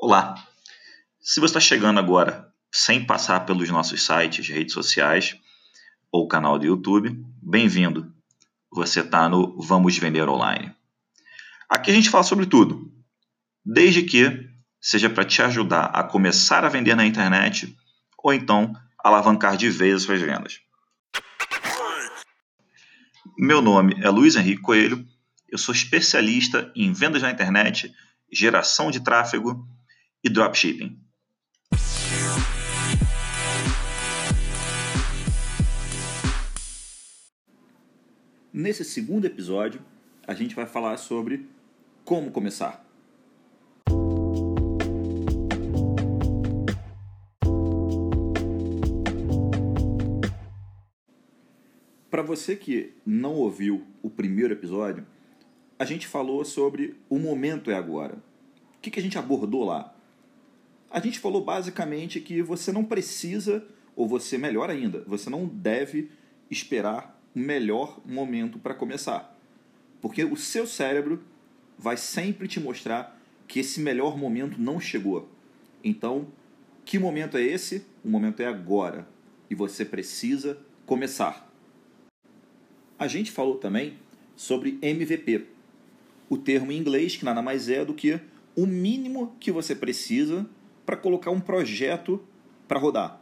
Olá! 0.00 0.36
Se 1.20 1.40
você 1.40 1.58
está 1.58 1.60
chegando 1.60 1.98
agora 1.98 2.54
sem 2.72 3.04
passar 3.04 3.40
pelos 3.40 3.68
nossos 3.68 4.00
sites, 4.06 4.48
redes 4.48 4.72
sociais 4.72 5.36
ou 6.12 6.28
canal 6.28 6.56
do 6.56 6.64
YouTube, 6.64 7.20
bem-vindo! 7.42 8.14
Você 8.70 9.00
está 9.00 9.28
no 9.28 9.60
Vamos 9.60 9.98
Vender 9.98 10.28
Online. 10.28 10.72
Aqui 11.68 11.90
a 11.90 11.94
gente 11.94 12.10
fala 12.10 12.22
sobre 12.22 12.46
tudo, 12.46 12.92
desde 13.66 14.04
que 14.04 14.48
seja 14.80 15.10
para 15.10 15.24
te 15.24 15.42
ajudar 15.42 15.86
a 15.86 16.04
começar 16.04 16.64
a 16.64 16.68
vender 16.68 16.94
na 16.94 17.04
internet 17.04 17.76
ou 18.22 18.32
então 18.32 18.72
alavancar 19.02 19.56
de 19.56 19.68
vez 19.68 19.96
as 19.96 20.02
suas 20.04 20.20
vendas. 20.20 20.60
Meu 23.36 23.60
nome 23.60 23.96
é 24.00 24.08
Luiz 24.10 24.36
Henrique 24.36 24.62
Coelho, 24.62 25.04
eu 25.48 25.58
sou 25.58 25.74
especialista 25.74 26.70
em 26.76 26.92
vendas 26.92 27.22
na 27.22 27.32
internet, 27.32 27.92
geração 28.32 28.92
de 28.92 29.00
tráfego 29.00 29.68
e 30.24 30.28
dropshipping. 30.28 30.98
Nesse 38.52 38.84
segundo 38.84 39.24
episódio, 39.24 39.80
a 40.26 40.34
gente 40.34 40.54
vai 40.54 40.66
falar 40.66 40.96
sobre 40.96 41.46
como 42.04 42.30
começar. 42.30 42.84
Para 52.10 52.22
você 52.22 52.56
que 52.56 52.94
não 53.06 53.34
ouviu 53.34 53.86
o 54.02 54.10
primeiro 54.10 54.52
episódio, 54.54 55.06
a 55.78 55.84
gente 55.84 56.08
falou 56.08 56.44
sobre 56.44 56.96
o 57.08 57.18
momento 57.18 57.70
é 57.70 57.74
agora. 57.74 58.16
O 58.76 58.80
que, 58.80 58.90
que 58.90 58.98
a 58.98 59.02
gente 59.02 59.16
abordou 59.16 59.64
lá? 59.64 59.94
A 60.90 61.00
gente 61.00 61.18
falou 61.18 61.44
basicamente 61.44 62.20
que 62.20 62.42
você 62.42 62.72
não 62.72 62.82
precisa, 62.82 63.66
ou 63.94 64.08
você, 64.08 64.38
melhor 64.38 64.70
ainda, 64.70 65.04
você 65.06 65.28
não 65.28 65.46
deve 65.46 66.10
esperar 66.50 67.20
o 67.34 67.38
melhor 67.38 68.00
momento 68.06 68.58
para 68.58 68.74
começar. 68.74 69.38
Porque 70.00 70.24
o 70.24 70.36
seu 70.36 70.66
cérebro 70.66 71.22
vai 71.78 71.96
sempre 71.96 72.48
te 72.48 72.58
mostrar 72.58 73.20
que 73.46 73.60
esse 73.60 73.80
melhor 73.80 74.16
momento 74.16 74.60
não 74.60 74.80
chegou. 74.80 75.28
Então, 75.84 76.28
que 76.84 76.98
momento 76.98 77.36
é 77.36 77.42
esse? 77.42 77.84
O 78.02 78.08
momento 78.08 78.40
é 78.40 78.46
agora. 78.46 79.06
E 79.50 79.54
você 79.54 79.84
precisa 79.84 80.58
começar. 80.86 81.52
A 82.98 83.06
gente 83.06 83.30
falou 83.30 83.56
também 83.58 83.98
sobre 84.34 84.78
MVP, 84.80 85.46
o 86.28 86.38
termo 86.38 86.72
em 86.72 86.78
inglês 86.78 87.16
que 87.16 87.24
nada 87.24 87.42
mais 87.42 87.68
é 87.68 87.84
do 87.84 87.94
que 87.94 88.20
o 88.56 88.66
mínimo 88.66 89.36
que 89.38 89.52
você 89.52 89.74
precisa 89.74 90.48
para 90.88 90.96
colocar 90.96 91.30
um 91.30 91.38
projeto 91.38 92.18
para 92.66 92.80
rodar. 92.80 93.20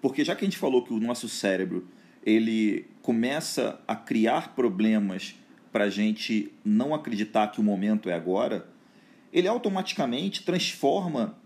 Porque 0.00 0.24
já 0.24 0.34
que 0.34 0.42
a 0.42 0.48
gente 0.48 0.56
falou 0.56 0.82
que 0.82 0.94
o 0.94 0.98
nosso 0.98 1.28
cérebro 1.28 1.86
ele 2.24 2.86
começa 3.02 3.78
a 3.86 3.94
criar 3.94 4.54
problemas 4.54 5.34
para 5.70 5.84
a 5.84 5.90
gente 5.90 6.50
não 6.64 6.94
acreditar 6.94 7.48
que 7.48 7.60
o 7.60 7.62
momento 7.62 8.08
é 8.08 8.14
agora, 8.14 8.66
ele 9.30 9.46
automaticamente 9.46 10.42
transforma 10.42 11.36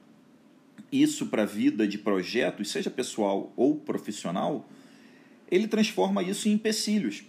isso 0.92 1.26
para 1.26 1.42
a 1.42 1.46
vida 1.46 1.88
de 1.88 1.98
projetos, 1.98 2.70
seja 2.70 2.88
pessoal 2.88 3.52
ou 3.56 3.74
profissional, 3.74 4.68
ele 5.50 5.66
transforma 5.66 6.22
isso 6.22 6.48
em 6.48 6.52
empecilhos. 6.52 7.24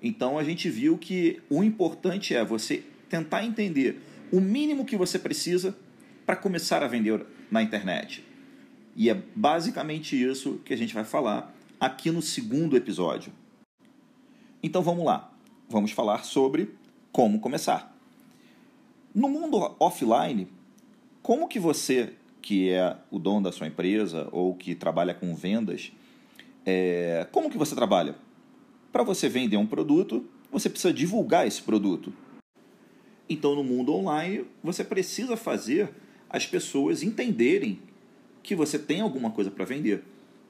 Então 0.00 0.38
a 0.38 0.44
gente 0.44 0.70
viu 0.70 0.96
que 0.96 1.42
o 1.50 1.64
importante 1.64 2.32
é 2.32 2.44
você 2.44 2.84
tentar 3.08 3.44
entender 3.44 4.00
o 4.30 4.40
mínimo 4.40 4.84
que 4.84 4.96
você 4.96 5.18
precisa 5.18 5.76
para 6.24 6.36
começar 6.36 6.80
a 6.84 6.86
vender 6.86 7.26
na 7.50 7.62
internet. 7.62 8.24
E 8.96 9.08
é 9.08 9.14
basicamente 9.34 10.20
isso 10.20 10.60
que 10.64 10.72
a 10.72 10.76
gente 10.76 10.94
vai 10.94 11.04
falar 11.04 11.54
aqui 11.78 12.10
no 12.10 12.20
segundo 12.20 12.76
episódio. 12.76 13.32
Então 14.62 14.82
vamos 14.82 15.04
lá. 15.04 15.32
Vamos 15.68 15.92
falar 15.92 16.24
sobre 16.24 16.74
como 17.12 17.40
começar. 17.40 17.96
No 19.14 19.28
mundo 19.28 19.74
offline, 19.78 20.48
como 21.22 21.48
que 21.48 21.58
você, 21.58 22.12
que 22.40 22.70
é 22.70 22.96
o 23.10 23.18
dono 23.18 23.42
da 23.42 23.52
sua 23.52 23.66
empresa 23.66 24.28
ou 24.32 24.54
que 24.54 24.74
trabalha 24.74 25.14
com 25.14 25.34
vendas, 25.34 25.92
é, 26.64 27.26
como 27.32 27.50
que 27.50 27.58
você 27.58 27.74
trabalha? 27.74 28.14
Para 28.92 29.02
você 29.02 29.28
vender 29.28 29.56
um 29.56 29.66
produto, 29.66 30.26
você 30.50 30.68
precisa 30.68 30.92
divulgar 30.92 31.46
esse 31.46 31.62
produto. 31.62 32.12
Então, 33.28 33.54
no 33.54 33.62
mundo 33.62 33.94
online, 33.94 34.44
você 34.62 34.82
precisa 34.82 35.36
fazer 35.36 35.90
as 36.30 36.46
pessoas 36.46 37.02
entenderem 37.02 37.80
que 38.42 38.54
você 38.54 38.78
tem 38.78 39.00
alguma 39.00 39.32
coisa 39.32 39.50
para 39.50 39.64
vender 39.64 40.04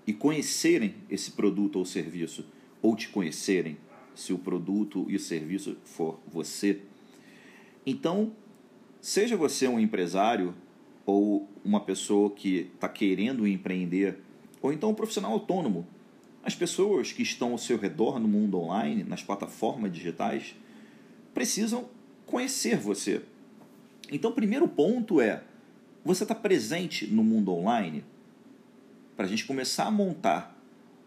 e 0.06 0.12
conhecerem 0.12 0.94
esse 1.08 1.32
produto 1.32 1.76
ou 1.76 1.84
serviço, 1.86 2.44
ou 2.82 2.94
te 2.94 3.08
conhecerem 3.08 3.78
se 4.14 4.32
o 4.32 4.38
produto 4.38 5.06
e 5.08 5.16
o 5.16 5.20
serviço 5.20 5.76
for 5.84 6.20
você. 6.30 6.82
Então, 7.86 8.32
seja 9.00 9.36
você 9.36 9.66
um 9.66 9.80
empresário 9.80 10.54
ou 11.06 11.48
uma 11.64 11.80
pessoa 11.80 12.30
que 12.30 12.70
está 12.74 12.88
querendo 12.88 13.46
empreender, 13.46 14.18
ou 14.60 14.72
então 14.72 14.90
um 14.90 14.94
profissional 14.94 15.32
autônomo, 15.32 15.86
as 16.42 16.54
pessoas 16.54 17.12
que 17.12 17.22
estão 17.22 17.52
ao 17.52 17.58
seu 17.58 17.78
redor 17.78 18.18
no 18.18 18.28
mundo 18.28 18.58
online, 18.58 19.02
nas 19.04 19.22
plataformas 19.22 19.92
digitais, 19.92 20.54
precisam 21.32 21.88
conhecer 22.26 22.76
você. 22.76 23.22
Então, 24.10 24.30
o 24.30 24.34
primeiro 24.34 24.66
ponto 24.66 25.20
é 25.20 25.42
você 26.04 26.24
está 26.24 26.34
presente 26.34 27.06
no 27.06 27.22
mundo 27.22 27.52
online? 27.52 28.04
Para 29.16 29.26
a 29.26 29.28
gente 29.28 29.44
começar 29.44 29.86
a 29.86 29.90
montar 29.90 30.56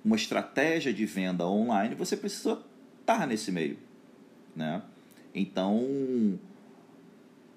uma 0.04 0.16
estratégia 0.16 0.94
de 0.94 1.06
venda 1.06 1.48
online, 1.48 1.96
você 1.96 2.16
precisa 2.16 2.62
estar 3.00 3.26
nesse 3.26 3.52
meio. 3.52 3.78
Né? 4.56 4.82
Então, 5.34 6.40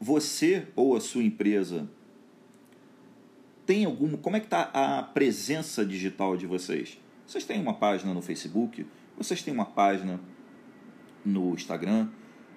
você 0.01 0.67
ou 0.75 0.97
a 0.97 1.01
sua 1.01 1.23
empresa 1.23 1.89
tem 3.67 3.85
alguma. 3.85 4.17
Como 4.17 4.37
é 4.37 4.41
que 4.41 4.47
está 4.47 4.71
a 4.73 5.03
presença 5.03 5.85
digital 5.85 6.37
de 6.37 6.47
vocês? 6.47 6.99
Vocês 7.27 7.45
têm 7.45 7.61
uma 7.61 7.75
página 7.75 8.15
no 8.15 8.23
Facebook? 8.23 8.87
Vocês 9.19 9.43
têm 9.43 9.53
uma 9.53 9.67
página 9.67 10.21
no 11.25 11.53
Instagram? 11.55 12.09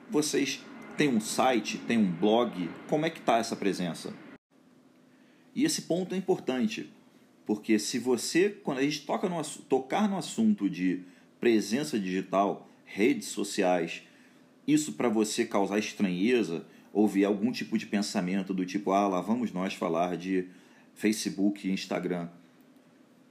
Vocês 0.10 0.64
têm 0.96 1.10
um 1.10 1.20
site? 1.20 1.80
Têm 1.80 1.98
um 1.98 2.12
blog? 2.12 2.70
Como 2.88 3.06
é 3.06 3.10
que 3.10 3.20
está 3.20 3.38
essa 3.38 3.56
presença? 3.56 4.14
E 5.60 5.66
esse 5.66 5.82
ponto 5.82 6.16
é 6.16 6.18
importante, 6.18 6.90
porque 7.46 7.78
se 7.78 8.00
você, 8.00 8.50
quando 8.50 8.78
a 8.78 8.82
gente 8.82 9.06
toca 9.06 9.28
no, 9.28 9.44
tocar 9.68 10.08
no 10.08 10.18
assunto 10.18 10.70
de 10.70 11.02
presença 11.38 12.00
digital, 12.00 12.70
redes 12.86 13.28
sociais, 13.28 14.04
isso 14.66 14.94
para 14.94 15.10
você 15.10 15.44
causar 15.44 15.78
estranheza 15.78 16.66
ou 16.94 17.06
ver 17.10 17.26
algum 17.26 17.52
tipo 17.52 17.78
de 17.78 17.86
pensamento 17.86 18.54
do 18.54 18.66
tipo, 18.66 18.94
ah, 18.94 19.06
lá 19.10 19.20
vamos 19.20 19.52
nós 19.52 19.74
falar 19.74 20.16
de 20.16 20.48
Facebook 20.96 21.68
e 21.68 21.74
Instagram, 21.74 22.30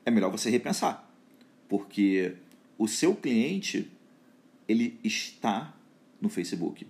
é 0.05 0.11
melhor 0.11 0.31
você 0.31 0.51
repensar, 0.51 1.11
porque 1.67 2.35
o 2.77 2.87
seu 2.87 3.15
cliente 3.15 3.91
ele 4.69 5.01
está 5.03 5.75
no 6.21 6.29
Facebook, 6.29 6.87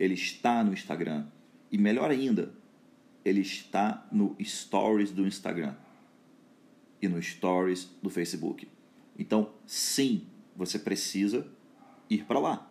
ele 0.00 0.14
está 0.14 0.64
no 0.64 0.72
Instagram 0.72 1.26
e 1.70 1.78
melhor 1.78 2.10
ainda, 2.10 2.52
ele 3.24 3.40
está 3.40 4.06
no 4.12 4.36
Stories 4.42 5.10
do 5.10 5.26
Instagram 5.26 5.74
e 7.00 7.08
no 7.08 7.20
Stories 7.22 7.88
do 8.02 8.10
Facebook. 8.10 8.68
Então, 9.18 9.50
sim, 9.66 10.26
você 10.56 10.78
precisa 10.78 11.46
ir 12.08 12.24
para 12.24 12.38
lá. 12.38 12.70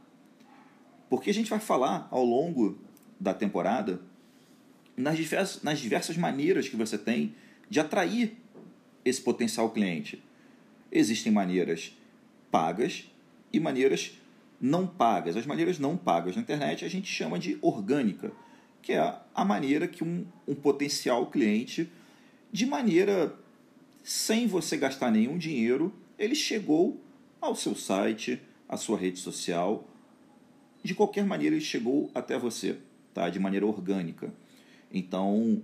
Porque 1.10 1.30
a 1.30 1.34
gente 1.34 1.50
vai 1.50 1.60
falar 1.60 2.08
ao 2.12 2.24
longo 2.24 2.78
da 3.20 3.34
temporada 3.34 4.02
nas 4.96 5.18
diversas, 5.18 5.64
nas 5.64 5.80
diversas 5.80 6.18
maneiras 6.18 6.68
que 6.68 6.76
você 6.76 6.98
tem 6.98 7.36
de 7.70 7.80
atrair 7.80 8.38
esse 9.04 9.22
potencial 9.22 9.72
cliente. 9.72 10.24
Existem 10.92 11.32
maneiras 11.32 11.98
pagas 12.52 13.12
e 13.52 13.60
maneiras 13.60 14.20
não 14.62 14.86
pagas. 14.86 15.36
As 15.36 15.46
maneiras 15.46 15.80
não 15.80 15.98
pagas 15.98 16.36
na 16.36 16.42
internet 16.42 16.86
a 16.86 16.90
gente 16.90 17.08
chama 17.08 17.40
de 17.40 17.58
orgânica 17.62 18.32
que 18.84 18.92
é 18.92 19.18
a 19.34 19.46
maneira 19.46 19.88
que 19.88 20.04
um, 20.04 20.28
um 20.46 20.54
potencial 20.54 21.28
cliente, 21.28 21.90
de 22.52 22.66
maneira 22.66 23.34
sem 24.04 24.46
você 24.46 24.76
gastar 24.76 25.10
nenhum 25.10 25.38
dinheiro, 25.38 25.92
ele 26.20 26.36
chegou 26.36 27.02
ao 27.40 27.56
seu 27.56 27.74
site, 27.76 28.42
à 28.68 28.76
sua 28.76 28.98
rede 28.98 29.20
social, 29.20 29.88
de 30.84 30.94
qualquer 30.94 31.26
maneira 31.26 31.56
ele 31.56 31.64
chegou 31.64 32.12
até 32.14 32.38
você, 32.38 32.78
tá? 33.14 33.30
De 33.30 33.40
maneira 33.40 33.66
orgânica. 33.66 34.34
Então, 34.92 35.64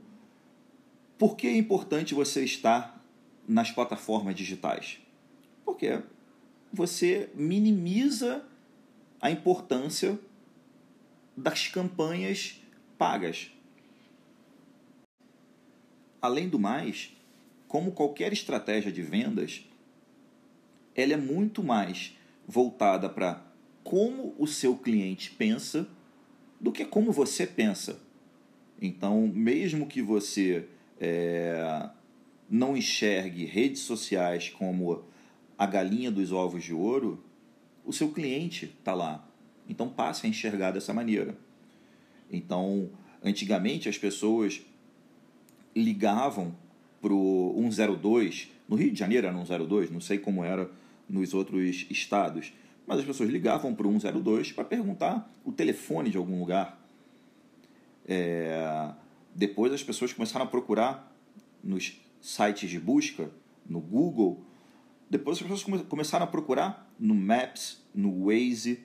por 1.18 1.36
que 1.36 1.48
é 1.48 1.58
importante 1.58 2.14
você 2.16 2.46
estar 2.46 3.04
nas 3.46 3.70
plataformas 3.70 4.34
digitais? 4.34 5.00
Porque 5.66 6.02
você 6.72 7.30
minimiza 7.36 8.46
a 9.20 9.30
importância 9.30 10.18
das 11.36 11.68
campanhas 11.68 12.62
pagas. 13.00 13.50
além 16.22 16.50
do 16.50 16.60
mais, 16.60 17.16
como 17.68 17.92
qualquer 17.92 18.34
estratégia 18.34 18.92
de 18.92 19.02
vendas, 19.02 19.66
ela 20.96 21.14
é 21.14 21.18
muito 21.18 21.64
mais 21.64 22.18
voltada 22.48 23.10
para 23.10 23.42
como 23.84 24.36
o 24.38 24.46
seu 24.46 24.76
cliente 24.76 25.32
pensa 25.32 25.88
do 26.60 26.72
que 26.72 26.84
como 26.84 27.12
você 27.12 27.48
pensa. 27.48 28.02
Então, 28.82 29.28
mesmo 29.28 29.88
que 29.88 30.02
você 30.02 30.68
é, 31.00 31.90
não 32.50 32.76
enxergue 32.76 33.46
redes 33.46 33.82
sociais 33.82 34.50
como 34.50 35.06
a 35.58 35.66
galinha 35.66 36.12
dos 36.12 36.32
ovos 36.32 36.64
de 36.64 36.74
ouro, 36.74 37.24
o 37.86 37.94
seu 37.94 38.12
cliente 38.12 38.66
está 38.66 38.94
lá. 38.94 39.28
Então, 39.68 39.90
passe 39.90 40.26
a 40.26 40.30
enxergar 40.30 40.72
dessa 40.72 40.94
maneira. 40.94 41.38
Então, 42.32 42.90
antigamente 43.24 43.90
as 43.90 43.98
pessoas 43.98 44.62
ligavam 45.76 46.56
para 47.02 47.14
o 47.14 47.56
102, 47.72 48.52
no 48.68 48.76
Rio 48.76 48.92
de 48.92 49.00
Janeiro 49.00 49.28
era 49.28 49.46
102, 49.46 49.90
não 49.90 50.02
sei 50.02 50.20
como 50.20 50.44
era 50.44 50.70
nos 51.08 51.34
outros 51.34 51.86
estados, 51.90 52.54
mas 52.86 53.00
as 53.00 53.06
pessoas 53.06 53.30
ligavam 53.30 53.74
para 53.74 53.88
o 53.88 54.00
102 54.00 54.52
para 54.52 54.64
perguntar 54.64 55.32
o 55.44 55.52
telefone 55.52 56.10
de 56.10 56.18
algum 56.18 56.40
lugar. 56.40 56.80
É... 58.06 58.92
Depois 59.34 59.72
as 59.72 59.84
pessoas 59.84 60.12
começaram 60.12 60.46
a 60.46 60.48
procurar 60.48 61.16
nos 61.64 62.02
sites 62.20 62.70
de 62.70 62.80
busca, 62.80 63.32
no 63.68 63.80
Google. 63.80 64.44
Depois 65.10 65.38
as 65.38 65.44
pessoas 65.44 65.84
começaram 65.84 66.26
a 66.26 66.28
procurar 66.28 66.92
no 67.00 67.16
Maps, 67.16 67.82
no 67.94 68.26
Waze. 68.26 68.84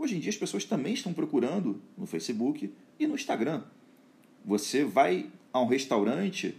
Hoje 0.00 0.16
em 0.16 0.18
dia 0.18 0.30
as 0.30 0.36
pessoas 0.36 0.64
também 0.64 0.94
estão 0.94 1.12
procurando 1.12 1.78
no 1.94 2.06
Facebook 2.06 2.72
e 2.98 3.06
no 3.06 3.14
Instagram. 3.14 3.64
Você 4.42 4.82
vai 4.82 5.30
a 5.52 5.60
um 5.60 5.66
restaurante 5.66 6.56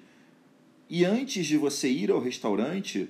e 0.87 1.03
antes 1.03 1.47
de 1.47 1.57
você 1.57 1.89
ir 1.89 2.11
ao 2.11 2.21
restaurante, 2.21 3.09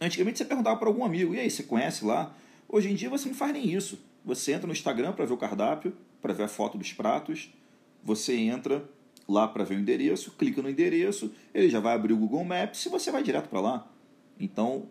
antigamente 0.00 0.38
você 0.38 0.46
perguntava 0.46 0.78
para 0.78 0.88
algum 0.88 1.04
amigo: 1.04 1.34
e 1.34 1.40
aí, 1.40 1.50
você 1.50 1.62
conhece 1.62 2.06
lá? 2.06 2.34
Hoje 2.66 2.90
em 2.90 2.94
dia 2.94 3.10
você 3.10 3.28
não 3.28 3.34
faz 3.34 3.52
nem 3.52 3.70
isso. 3.70 4.02
Você 4.24 4.52
entra 4.52 4.66
no 4.66 4.72
Instagram 4.72 5.12
para 5.12 5.26
ver 5.26 5.34
o 5.34 5.36
cardápio, 5.36 5.92
para 6.22 6.32
ver 6.32 6.44
a 6.44 6.48
foto 6.48 6.78
dos 6.78 6.94
pratos, 6.94 7.52
você 8.02 8.34
entra 8.34 8.88
lá 9.28 9.46
para 9.46 9.62
ver 9.62 9.74
o 9.74 9.80
endereço, 9.80 10.30
clica 10.38 10.62
no 10.62 10.70
endereço, 10.70 11.30
ele 11.52 11.68
já 11.68 11.80
vai 11.80 11.94
abrir 11.94 12.14
o 12.14 12.16
Google 12.16 12.44
Maps 12.46 12.86
e 12.86 12.88
você 12.88 13.10
vai 13.10 13.22
direto 13.22 13.50
para 13.50 13.60
lá. 13.60 13.92
Então, 14.40 14.86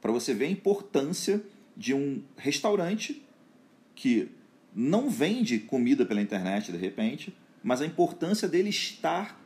para 0.00 0.10
você 0.10 0.34
ver 0.34 0.46
a 0.46 0.50
importância 0.50 1.40
de 1.76 1.94
um 1.94 2.20
restaurante 2.36 3.24
que 3.96 4.28
não 4.72 5.10
vende 5.10 5.58
comida 5.58 6.04
pela 6.04 6.20
internet 6.20 6.70
de 6.70 6.78
repente, 6.78 7.34
mas 7.64 7.80
a 7.80 7.86
importância 7.86 8.46
dele 8.46 8.68
estar 8.68 9.40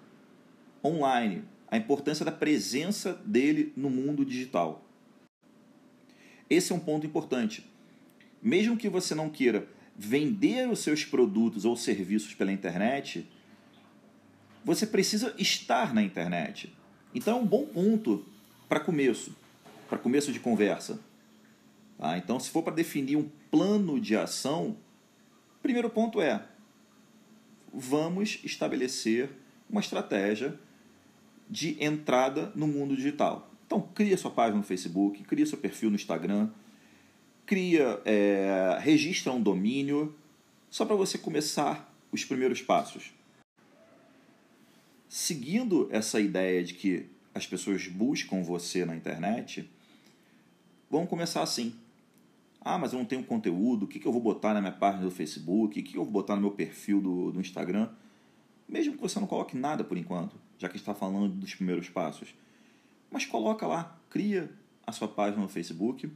online, 0.85 1.45
a 1.71 1.77
importância 1.77 2.25
da 2.25 2.33
presença 2.33 3.15
dele 3.25 3.73
no 3.77 3.89
mundo 3.89 4.25
digital. 4.25 4.85
Esse 6.51 6.73
é 6.73 6.75
um 6.75 6.81
ponto 6.81 7.07
importante. 7.07 7.65
Mesmo 8.43 8.77
que 8.77 8.89
você 8.89 9.15
não 9.15 9.31
queira 9.31 9.69
vender 9.97 10.69
os 10.69 10.81
seus 10.81 11.05
produtos 11.05 11.65
ou 11.65 11.77
serviços 11.77 12.35
pela 12.35 12.51
internet, 12.51 13.29
você 14.65 14.87
precisa 14.87 15.33
estar 15.39 15.95
na 15.95 16.03
internet. 16.03 16.75
Então 17.15 17.39
é 17.39 17.41
um 17.41 17.47
bom 17.47 17.67
ponto 17.67 18.27
para 18.69 18.81
começo, 18.81 19.37
para 19.89 19.99
começo 19.99 20.33
de 20.33 20.41
conversa. 20.41 21.01
Tá? 22.01 22.17
Então, 22.17 22.41
se 22.41 22.49
for 22.49 22.63
para 22.63 22.73
definir 22.73 23.17
um 23.17 23.29
plano 23.51 24.01
de 24.01 24.17
ação, 24.17 24.75
primeiro 25.63 25.91
ponto 25.91 26.19
é: 26.19 26.43
vamos 27.71 28.41
estabelecer 28.43 29.29
uma 29.69 29.83
estratégia 29.83 30.59
de 31.49 31.77
entrada 31.85 32.51
no 32.55 32.67
mundo 32.67 32.97
digital. 32.97 33.51
Então, 33.67 33.83
cria 33.95 34.17
sua 34.17 34.31
página 34.31 34.57
no 34.57 34.63
Facebook, 34.63 35.23
cria 35.25 35.45
seu 35.45 35.59
perfil 35.59 35.91
no 35.91 35.97
Instagram, 35.97 36.49
cria, 37.45 38.01
é, 38.07 38.79
registra 38.81 39.31
um 39.31 39.43
domínio, 39.43 40.17
só 40.71 40.87
para 40.87 40.97
você 40.97 41.19
começar 41.19 41.95
os 42.11 42.25
primeiros 42.25 42.63
passos. 42.63 43.13
Seguindo 45.07 45.87
essa 45.93 46.19
ideia 46.19 46.65
de 46.65 46.73
que 46.73 47.07
as 47.35 47.47
pessoas 47.47 47.87
buscam 47.89 48.43
você 48.43 48.87
na 48.87 48.97
internet, 48.97 49.69
vamos 50.91 51.11
começar 51.11 51.43
assim. 51.43 51.75
Ah, 52.61 52.77
mas 52.79 52.93
eu 52.93 52.99
não 52.99 53.07
tenho 53.07 53.25
conteúdo, 53.25 53.85
o 53.85 53.89
que, 53.89 53.99
que 53.99 54.07
eu 54.07 54.13
vou 54.13 54.21
botar 54.21 54.53
na 54.53 54.61
minha 54.61 54.73
página 54.73 55.03
do 55.03 55.11
Facebook, 55.11 55.81
o 55.81 55.83
que, 55.83 55.83
que 55.83 55.97
eu 55.97 56.05
vou 56.05 56.13
botar 56.13 56.35
no 56.35 56.43
meu 56.43 56.51
perfil 56.51 57.01
do, 57.01 57.33
do 57.33 57.41
Instagram? 57.41 57.89
Mesmo 58.69 58.95
que 58.95 59.01
você 59.01 59.19
não 59.19 59.27
coloque 59.27 59.57
nada 59.57 59.83
por 59.83 59.97
enquanto, 59.97 60.37
já 60.59 60.69
que 60.69 60.77
está 60.77 60.95
falando 60.95 61.29
dos 61.29 61.55
primeiros 61.55 61.89
passos. 61.89 62.35
Mas 63.11 63.25
coloca 63.25 63.67
lá, 63.67 63.99
cria 64.11 64.51
a 64.87 64.93
sua 64.93 65.09
página 65.09 65.43
no 65.43 65.49
Facebook 65.49 66.11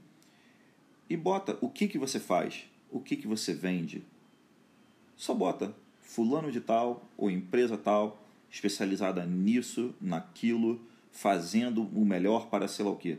e 1.08 1.16
bota 1.16 1.58
o 1.60 1.68
que, 1.68 1.88
que 1.88 1.98
você 1.98 2.20
faz, 2.20 2.66
o 2.90 3.00
que, 3.00 3.16
que 3.16 3.26
você 3.26 3.54
vende. 3.54 4.04
Só 5.16 5.34
bota 5.34 5.74
fulano 6.02 6.52
de 6.52 6.60
tal 6.60 7.02
ou 7.16 7.30
empresa 7.30 7.76
tal, 7.76 8.22
especializada 8.50 9.24
nisso, 9.24 9.94
naquilo, 10.00 10.80
fazendo 11.10 11.82
o 11.82 12.04
melhor 12.04 12.48
para 12.48 12.68
sei 12.68 12.84
lá 12.84 12.90
o 12.90 12.96
quê. 12.96 13.18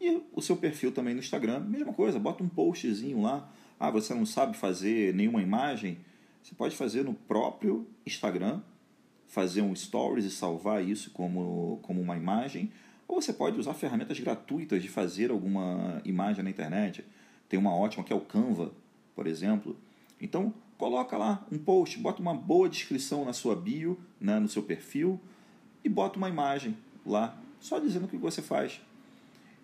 E 0.00 0.22
o 0.32 0.40
seu 0.40 0.56
perfil 0.56 0.92
também 0.92 1.14
no 1.14 1.20
Instagram, 1.20 1.60
mesma 1.60 1.92
coisa, 1.92 2.18
bota 2.18 2.42
um 2.42 2.48
postzinho 2.48 3.22
lá. 3.22 3.50
Ah, 3.78 3.90
você 3.90 4.14
não 4.14 4.26
sabe 4.26 4.56
fazer 4.56 5.14
nenhuma 5.14 5.42
imagem? 5.42 5.98
Você 6.42 6.54
pode 6.54 6.76
fazer 6.76 7.04
no 7.04 7.14
próprio 7.14 7.86
Instagram 8.06 8.60
fazer 9.28 9.60
um 9.60 9.74
stories 9.74 10.24
e 10.24 10.30
salvar 10.30 10.82
isso 10.82 11.10
como, 11.10 11.78
como 11.82 12.00
uma 12.00 12.16
imagem, 12.16 12.72
ou 13.06 13.20
você 13.20 13.32
pode 13.32 13.58
usar 13.60 13.74
ferramentas 13.74 14.18
gratuitas 14.18 14.82
de 14.82 14.88
fazer 14.88 15.30
alguma 15.30 16.00
imagem 16.04 16.42
na 16.42 16.50
internet. 16.50 17.04
Tem 17.48 17.58
uma 17.58 17.74
ótima 17.74 18.02
que 18.02 18.12
é 18.12 18.16
o 18.16 18.20
Canva, 18.20 18.72
por 19.14 19.26
exemplo. 19.26 19.76
Então, 20.20 20.52
coloca 20.76 21.16
lá 21.16 21.46
um 21.52 21.58
post, 21.58 21.98
bota 21.98 22.20
uma 22.20 22.34
boa 22.34 22.68
descrição 22.68 23.24
na 23.24 23.32
sua 23.32 23.54
bio, 23.54 23.98
né, 24.20 24.38
no 24.38 24.48
seu 24.48 24.62
perfil, 24.62 25.20
e 25.84 25.88
bota 25.88 26.18
uma 26.18 26.28
imagem 26.28 26.76
lá, 27.04 27.38
só 27.60 27.78
dizendo 27.78 28.06
o 28.06 28.08
que 28.08 28.16
você 28.16 28.42
faz. 28.42 28.80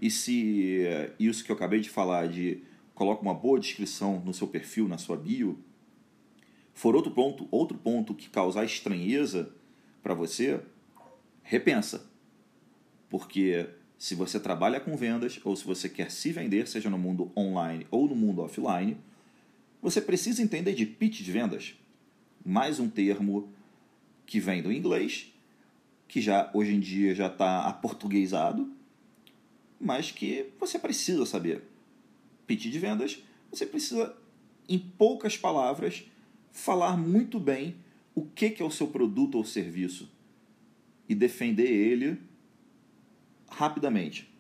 E 0.01 0.11
se 0.11 0.85
isso 1.19 1.45
que 1.45 1.51
eu 1.51 1.57
acabei 1.57 1.81
de 1.81 1.91
falar 1.91 2.29
de 2.29 2.63
coloca 2.95 3.23
uma 3.23 3.35
boa 3.35 3.59
descrição 3.59 4.21
no 4.25 4.33
seu 4.33 4.47
perfil, 4.47 4.89
na 4.89 4.99
sua 4.99 5.17
bio, 5.17 5.59
for 6.73 6.95
outro 6.95 7.13
ponto, 7.13 7.49
outro 7.51 7.77
ponto 7.79 8.15
que 8.15 8.29
causar 8.29 8.65
estranheza 8.65 9.53
para 10.03 10.15
você, 10.15 10.61
repensa. 11.43 12.07
Porque 13.09 13.69
se 13.99 14.15
você 14.15 14.39
trabalha 14.39 14.81
com 14.81 14.97
vendas 14.97 15.41
ou 15.45 15.57
se 15.57 15.65
você 15.65 15.89
quer 15.89 16.11
se 16.11 16.33
vender, 16.33 16.69
seja 16.69 16.91
no 16.91 16.99
mundo 16.99 17.33
online 17.37 17.87
ou 17.91 18.09
no 18.09 18.15
mundo 18.15 18.43
offline, 18.43 18.97
você 19.81 20.01
precisa 20.01 20.43
entender 20.43 20.75
de 20.75 20.87
pitch 20.87 21.23
de 21.23 21.31
vendas. 21.31 21.75
Mais 22.45 22.81
um 22.81 22.89
termo 22.89 23.53
que 24.27 24.41
vem 24.41 24.63
do 24.63 24.73
inglês, 24.73 25.33
que 26.09 26.21
já 26.21 26.51
hoje 26.55 26.75
em 26.75 26.81
dia 26.81 27.15
já 27.15 27.27
está 27.27 27.61
aportuguesado, 27.69 28.71
mas 29.85 30.11
que 30.11 30.51
você 30.59 30.79
precisa 30.79 31.27
saber. 31.27 31.63
Pitch 32.47 32.63
de 32.63 32.79
vendas, 32.79 33.23
você 33.51 33.67
precisa, 33.67 34.17
em 34.67 34.79
poucas 34.79 35.37
palavras, 35.37 36.05
falar 36.51 36.97
muito 36.97 37.39
bem 37.39 37.77
o 38.15 38.25
que, 38.25 38.57
é 38.59 38.65
o 38.65 38.71
seu 38.71 38.87
produto 38.89 39.37
ou 39.37 39.45
serviço 39.45 40.11
e 41.07 41.15
defender 41.15 41.71
ele 41.71 42.19
rapidamente. 43.49 44.33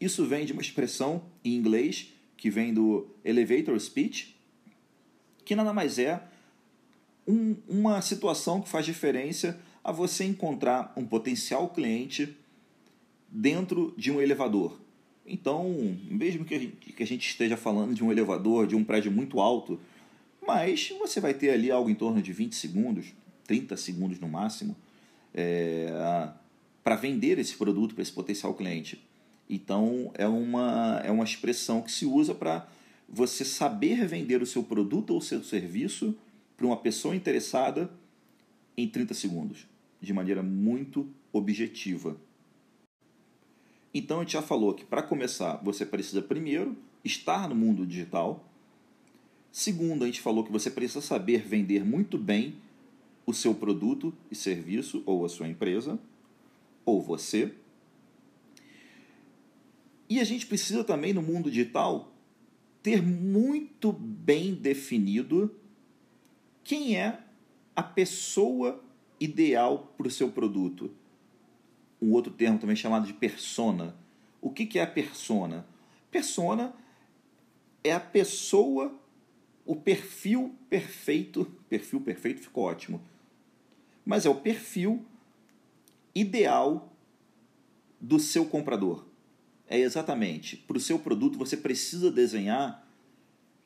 Isso 0.00 0.24
vem 0.24 0.46
de 0.46 0.52
uma 0.52 0.62
expressão 0.62 1.26
em 1.44 1.54
inglês 1.54 2.14
que 2.38 2.48
vem 2.48 2.72
do 2.72 3.06
elevator 3.22 3.78
speech, 3.78 4.34
que 5.44 5.54
nada 5.54 5.74
mais 5.74 5.98
é 5.98 6.22
um, 7.26 7.54
uma 7.68 8.00
situação 8.00 8.62
que 8.62 8.68
faz 8.68 8.86
diferença 8.86 9.60
a 9.84 9.92
você 9.92 10.24
encontrar 10.24 10.92
um 10.96 11.04
potencial 11.04 11.68
cliente 11.68 12.36
dentro 13.30 13.94
de 13.96 14.10
um 14.10 14.20
elevador. 14.20 14.80
Então, 15.26 15.96
mesmo 16.10 16.44
que 16.44 16.54
a, 16.54 16.58
gente, 16.58 16.92
que 16.92 17.02
a 17.02 17.06
gente 17.06 17.28
esteja 17.28 17.56
falando 17.56 17.94
de 17.94 18.02
um 18.02 18.10
elevador 18.10 18.66
de 18.66 18.74
um 18.74 18.82
prédio 18.82 19.12
muito 19.12 19.40
alto, 19.40 19.78
mas 20.44 20.92
você 20.98 21.20
vai 21.20 21.34
ter 21.34 21.50
ali 21.50 21.70
algo 21.70 21.88
em 21.88 21.94
torno 21.94 22.20
de 22.20 22.32
20 22.32 22.54
segundos, 22.54 23.12
30 23.46 23.76
segundos 23.76 24.18
no 24.18 24.28
máximo, 24.28 24.74
é, 25.32 25.92
para 26.82 26.96
vender 26.96 27.38
esse 27.38 27.56
produto 27.56 27.94
para 27.94 28.02
esse 28.02 28.12
potencial 28.12 28.54
cliente. 28.54 29.00
Então, 29.48 30.10
é 30.14 30.26
uma, 30.26 31.00
é 31.04 31.10
uma 31.10 31.24
expressão 31.24 31.82
que 31.82 31.92
se 31.92 32.06
usa 32.06 32.34
para 32.34 32.68
você 33.08 33.44
saber 33.44 34.06
vender 34.06 34.40
o 34.42 34.46
seu 34.46 34.62
produto 34.62 35.10
ou 35.10 35.18
o 35.18 35.22
seu 35.22 35.42
serviço 35.42 36.16
para 36.56 36.66
uma 36.66 36.76
pessoa 36.76 37.14
interessada 37.14 37.90
em 38.76 38.88
30 38.88 39.14
segundos, 39.14 39.66
de 40.00 40.12
maneira 40.12 40.42
muito 40.42 41.08
objetiva. 41.32 42.16
Então, 43.92 44.18
a 44.18 44.22
gente 44.22 44.32
já 44.32 44.42
falou 44.42 44.74
que 44.74 44.84
para 44.84 45.02
começar, 45.02 45.56
você 45.62 45.84
precisa 45.84 46.22
primeiro 46.22 46.76
estar 47.04 47.48
no 47.48 47.54
mundo 47.54 47.86
digital, 47.86 48.50
Segundo, 49.52 50.04
a 50.04 50.06
gente 50.06 50.20
falou 50.20 50.44
que 50.44 50.52
você 50.52 50.70
precisa 50.70 51.00
saber 51.00 51.42
vender 51.42 51.84
muito 51.84 52.16
bem 52.16 52.54
o 53.26 53.34
seu 53.34 53.54
produto 53.54 54.14
e 54.30 54.34
serviço, 54.34 55.02
ou 55.04 55.24
a 55.24 55.28
sua 55.28 55.48
empresa, 55.48 55.98
ou 56.84 57.02
você. 57.02 57.52
E 60.08 60.20
a 60.20 60.24
gente 60.24 60.46
precisa 60.46 60.84
também, 60.84 61.12
no 61.12 61.22
mundo 61.22 61.50
digital, 61.50 62.12
ter 62.82 63.02
muito 63.02 63.92
bem 63.92 64.54
definido 64.54 65.54
quem 66.62 66.96
é 66.96 67.20
a 67.74 67.82
pessoa 67.82 68.82
ideal 69.18 69.92
para 69.96 70.06
o 70.06 70.10
seu 70.10 70.30
produto. 70.30 70.90
Um 72.00 72.12
outro 72.12 72.32
termo 72.32 72.58
também 72.58 72.76
chamado 72.76 73.06
de 73.06 73.12
persona. 73.12 73.94
O 74.40 74.50
que, 74.50 74.66
que 74.66 74.78
é 74.78 74.82
a 74.82 74.86
persona? 74.86 75.66
Persona 76.10 76.74
é 77.84 77.92
a 77.92 78.00
pessoa, 78.00 78.94
o 79.64 79.76
perfil 79.76 80.54
perfeito. 80.68 81.44
Perfil 81.68 82.00
perfeito 82.00 82.40
ficou 82.40 82.64
ótimo. 82.64 83.00
Mas 84.04 84.24
é 84.24 84.30
o 84.30 84.34
perfil 84.34 85.04
ideal 86.14 86.92
do 88.00 88.18
seu 88.18 88.46
comprador. 88.46 89.06
É 89.68 89.78
exatamente, 89.78 90.56
para 90.56 90.76
o 90.76 90.80
seu 90.80 90.98
produto 90.98 91.38
você 91.38 91.56
precisa 91.56 92.10
desenhar 92.10 92.84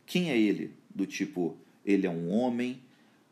quem 0.05 0.31
é 0.31 0.39
ele. 0.39 0.75
Do 0.95 1.07
tipo, 1.07 1.57
ele 1.85 2.07
é 2.07 2.11
um 2.11 2.31
homem 2.31 2.83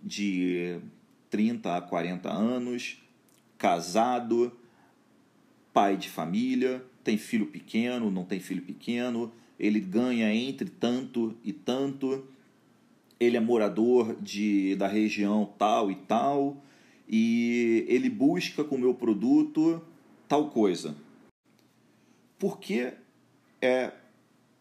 de 0.02 0.80
30 1.28 1.76
a 1.76 1.82
40 1.82 2.30
anos, 2.30 3.02
casado, 3.58 4.56
pai 5.72 5.96
de 5.96 6.08
família, 6.08 6.84
tem 7.02 7.16
filho 7.16 7.46
pequeno, 7.46 8.10
não 8.10 8.24
tem 8.24 8.40
filho 8.40 8.62
pequeno, 8.62 9.32
ele 9.58 9.80
ganha 9.80 10.32
entre 10.34 10.68
tanto 10.68 11.36
e 11.44 11.52
tanto, 11.52 12.26
ele 13.18 13.36
é 13.36 13.40
morador 13.40 14.16
de, 14.20 14.74
da 14.76 14.86
região 14.86 15.52
tal 15.58 15.90
e 15.90 15.94
tal, 15.94 16.62
e 17.08 17.84
ele 17.88 18.10
busca 18.10 18.64
com 18.64 18.76
o 18.76 18.78
meu 18.78 18.94
produto 18.94 19.82
tal 20.28 20.50
coisa. 20.50 20.96
Por 22.38 22.58
que 22.58 22.92
é 23.60 23.92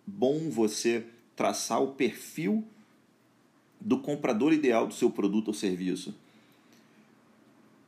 bom 0.06 0.50
você 0.50 1.06
traçar 1.36 1.82
o 1.82 1.94
perfil 1.94 2.64
do 3.80 4.00
comprador 4.00 4.54
ideal 4.54 4.86
do 4.86 4.94
seu 4.94 5.10
produto 5.10 5.48
ou 5.48 5.54
serviço? 5.54 6.14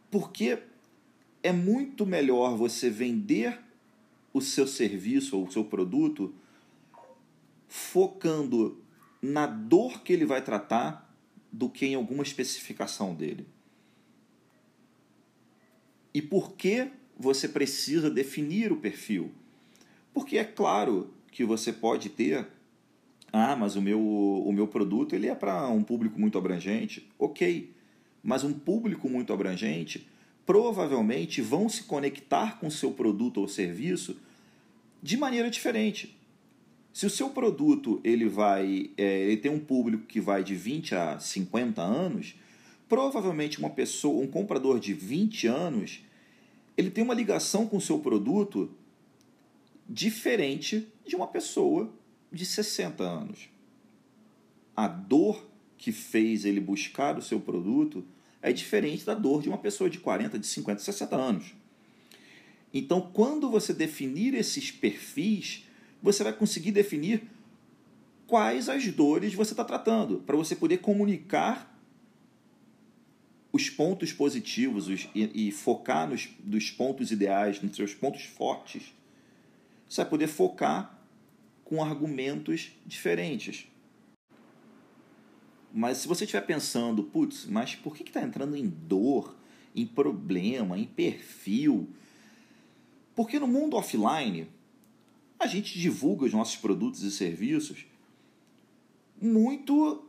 Porque 0.10 0.60
é 1.44 1.52
muito 1.52 2.06
melhor 2.06 2.56
você 2.56 2.90
vender 2.90 3.60
o 4.34 4.42
seu 4.42 4.66
serviço 4.66 5.38
ou 5.38 5.46
o 5.46 5.52
seu 5.52 5.66
produto 5.66 6.34
focando 7.68 8.82
na 9.22 9.46
dor 9.46 10.02
que 10.02 10.14
ele 10.14 10.26
vai 10.26 10.42
tratar 10.42 11.14
do 11.52 11.70
que 11.70 11.86
em 11.86 11.96
alguma 11.96 12.24
especificação 12.24 13.14
dele. 13.14 13.46
E 16.14 16.22
por 16.22 16.54
que 16.54 16.90
você 17.18 17.48
precisa 17.48 18.10
definir 18.10 18.72
o 18.72 18.78
perfil? 18.78 19.32
Porque 20.14 20.38
é 20.38 20.44
claro 20.44 21.14
que 21.32 21.44
você 21.44 21.74
pode 21.74 22.10
ter, 22.10 22.48
ah, 23.32 23.56
mas 23.56 23.76
o 23.76 23.82
meu, 23.82 24.00
o 24.00 24.52
meu 24.52 24.68
produto 24.68 25.16
ele 25.16 25.28
é 25.28 25.36
para 25.36 25.68
um 25.68 25.84
público 25.84 26.20
muito 26.20 26.38
abrangente. 26.38 27.10
Ok, 27.18 27.72
mas 28.24 28.44
um 28.44 28.54
público 28.54 29.10
muito 29.10 29.34
abrangente 29.34 30.08
provavelmente 30.46 31.42
vão 31.42 31.70
se 31.70 31.84
conectar 31.84 32.60
com 32.60 32.68
o 32.68 32.72
seu 32.72 32.92
produto 32.92 33.40
ou 33.40 33.48
serviço 33.48 34.18
de 35.02 35.18
maneira 35.18 35.50
diferente. 35.50 36.18
Se 36.94 37.06
o 37.06 37.10
seu 37.10 37.30
produto 37.30 38.00
ele 38.04 38.28
vai, 38.28 38.92
é, 38.98 39.22
ele 39.22 39.38
tem 39.38 39.52
um 39.52 39.60
público 39.60 40.06
que 40.06 40.22
vai 40.22 40.44
de 40.44 40.56
20 40.56 40.96
a 40.96 41.20
50 41.20 41.82
anos, 41.82 42.36
provavelmente 42.88 43.58
uma 43.58 43.70
pessoa, 43.70 44.24
um 44.24 44.28
comprador 44.28 44.80
de 44.80 44.94
20 44.94 45.48
anos, 45.48 46.02
ele 46.78 46.92
tem 46.92 47.04
uma 47.04 47.14
ligação 47.14 47.68
com 47.68 47.78
o 47.78 47.82
seu 47.82 48.00
produto 48.00 48.70
diferente 49.90 50.88
de 51.06 51.16
uma 51.16 51.28
pessoa 51.28 51.92
de 52.32 52.46
60 52.46 53.04
anos. 53.04 53.50
A 54.76 54.88
dor 54.88 55.46
que 55.78 55.92
fez 55.92 56.46
ele 56.46 56.60
buscar 56.60 57.18
o 57.18 57.22
seu 57.22 57.40
produto 57.40 58.06
é 58.44 58.52
diferente 58.52 59.06
da 59.06 59.16
dor 59.16 59.42
de 59.42 59.48
uma 59.48 59.58
pessoa 59.58 59.90
de 59.90 59.98
40, 59.98 60.38
de 60.38 60.46
50, 60.46 60.82
60 60.82 61.16
anos. 61.16 61.56
Então, 62.74 63.10
quando 63.14 63.50
você 63.50 63.74
definir 63.74 64.36
esses 64.36 64.70
perfis, 64.70 65.64
você 66.02 66.24
vai 66.24 66.34
conseguir 66.34 66.72
definir 66.72 67.24
quais 68.28 68.68
as 68.68 68.86
dores 68.88 69.34
você 69.34 69.54
está 69.54 69.64
tratando, 69.64 70.18
para 70.26 70.36
você 70.36 70.56
poder 70.56 70.80
comunicar 70.80 71.72
os 73.52 73.70
pontos 73.70 74.12
positivos 74.12 74.88
os, 74.88 75.08
e, 75.16 75.48
e, 75.48 75.52
focar 75.52 76.10
nos 76.10 76.28
dos 76.40 76.72
pontos 76.72 77.12
ideais, 77.12 77.62
nos 77.62 77.76
seus 77.76 77.94
pontos 77.94 78.24
fortes. 78.24 78.94
Você 79.88 80.02
vai 80.02 80.10
poder 80.10 80.28
focar 80.28 81.00
com 81.64 81.82
argumentos 81.82 82.72
diferentes. 82.86 83.68
Mas 85.74 85.98
se 85.98 86.08
você 86.08 86.24
estiver 86.24 86.46
pensando, 86.46 87.04
putz, 87.04 87.48
mas 87.48 87.74
por 87.74 87.96
que 87.96 88.04
está 88.04 88.22
entrando 88.22 88.56
em 88.56 88.68
dor, 88.68 89.36
em 89.76 89.88
problema, 89.88 90.78
em 90.78 90.86
perfil? 90.86 91.90
Porque 93.16 93.40
no 93.40 93.48
mundo 93.48 93.76
offline, 93.76 94.48
a 95.40 95.48
gente 95.48 95.80
divulga 95.80 96.26
os 96.26 96.34
nossos 96.34 96.58
produtos 96.58 97.02
e 97.02 97.10
serviços 97.10 97.86
muito, 99.20 100.04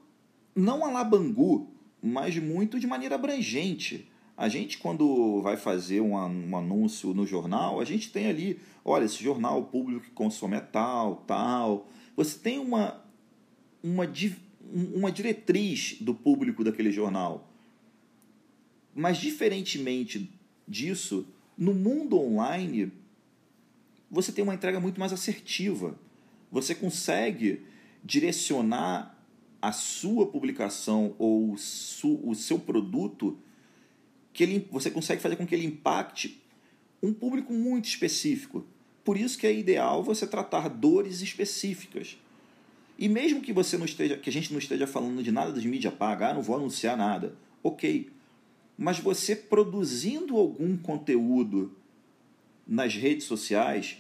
não 0.55 0.85
a 0.85 0.91
la 0.91 1.05
Bangu, 1.05 1.69
mas 2.03 2.37
muito 2.37 2.79
de 2.79 2.87
maneira 2.87 3.15
abrangente. 3.15 4.07
A 4.37 4.49
gente, 4.49 4.79
quando 4.79 5.41
vai 5.41 5.57
fazer 5.57 6.01
um, 6.01 6.17
anúncio 6.57 7.15
no 7.15 7.25
jornal, 7.25 7.81
a 7.81 7.85
gente 7.85 8.11
tem 8.11 8.27
ali, 8.27 8.61
olha, 8.85 9.05
esse 9.05 9.23
jornal, 9.23 9.65
público 9.65 10.05
que 10.05 10.11
consome 10.11 10.57
é 10.57 10.61
tal, 10.61 11.17
tal. 11.27 11.89
Você 12.17 12.39
tem 12.39 12.59
uma, 12.59 13.01
uma, 13.83 14.07
uma 14.73 15.11
diretriz 15.11 15.97
do 16.01 16.15
público 16.15 16.65
daquele 16.65 16.91
jornal. 16.91 17.51
Mas, 18.95 19.19
diferentemente 19.19 20.31
disso, 20.67 21.27
no 21.57 21.75
mundo 21.75 22.19
online, 22.19 22.93
você 24.11 24.33
tem 24.33 24.45
uma 24.45 24.55
entrega 24.55 24.79
muito 24.81 25.01
mais 25.01 25.13
assertiva. 25.13 25.99
Você 26.51 26.75
consegue 26.75 27.63
direcionar 28.03 29.19
a 29.61 29.73
sua 29.73 30.27
publicação 30.27 31.15
ou 31.19 31.53
o 31.53 32.35
seu 32.35 32.59
produto 32.59 33.39
que 34.33 34.43
ele, 34.43 34.69
você 34.71 34.91
consegue 34.91 35.23
fazer 35.23 35.37
com 35.37 35.47
que 35.47 35.55
ele 35.55 35.65
impacte 35.65 36.43
um 37.03 37.13
público 37.13 37.53
muito 37.53 37.87
específico. 37.87 38.67
Por 39.03 39.17
isso 39.17 39.39
que 39.39 39.47
é 39.47 39.55
ideal 39.55 40.03
você 40.03 40.27
tratar 40.27 40.69
dores 40.69 41.21
específicas. 41.21 42.19
E 42.99 43.09
mesmo 43.09 43.41
que 43.41 43.53
você 43.53 43.77
não 43.77 43.85
esteja, 43.85 44.17
que 44.17 44.31
a 44.31 44.33
gente 44.33 44.53
não 44.53 44.59
esteja 44.59 44.87
falando 44.87 45.23
de 45.23 45.33
nada 45.33 45.59
de 45.59 45.67
mídia 45.67 45.91
paga, 45.91 46.31
ah, 46.31 46.35
não 46.35 46.43
vou 46.43 46.57
anunciar 46.57 46.97
nada, 46.97 47.35
ok. 47.63 48.09
Mas 48.79 48.99
você 48.99 49.35
produzindo 49.35 50.37
algum 50.37 50.77
conteúdo 50.77 51.73
nas 52.67 52.95
redes 52.95 53.27
sociais, 53.27 53.99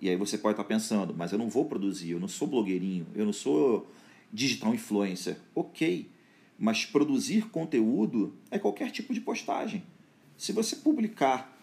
e 0.00 0.08
aí 0.08 0.16
você 0.16 0.38
pode 0.38 0.54
estar 0.54 0.64
pensando, 0.64 1.14
mas 1.16 1.32
eu 1.32 1.38
não 1.38 1.48
vou 1.48 1.64
produzir, 1.64 2.10
eu 2.10 2.20
não 2.20 2.28
sou 2.28 2.46
blogueirinho, 2.46 3.06
eu 3.14 3.24
não 3.24 3.32
sou 3.32 3.90
digital 4.32 4.74
influencer. 4.74 5.38
Ok, 5.54 6.08
mas 6.58 6.84
produzir 6.84 7.48
conteúdo 7.48 8.34
é 8.50 8.58
qualquer 8.58 8.90
tipo 8.90 9.12
de 9.12 9.20
postagem. 9.20 9.82
Se 10.36 10.52
você 10.52 10.76
publicar 10.76 11.56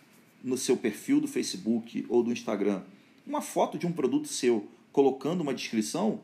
no 0.44 0.58
seu 0.58 0.76
perfil 0.76 1.22
do 1.22 1.28
Facebook 1.28 2.06
ou 2.10 2.24
do 2.24 2.32
Instagram 2.32 2.84
uma 3.26 3.42
foto 3.42 3.78
de 3.78 3.88
um 3.88 3.92
produto 3.92 4.28
seu 4.28 4.68
colocando 4.92 5.42
uma 5.42 5.54
descrição, 5.54 6.20